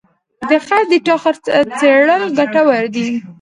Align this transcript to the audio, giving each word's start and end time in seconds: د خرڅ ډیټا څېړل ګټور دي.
د 0.49 0.51
خرڅ 0.65 0.87
ډیټا 0.91 1.15
څېړل 1.79 2.23
ګټور 2.37 2.83
دي. 2.95 3.07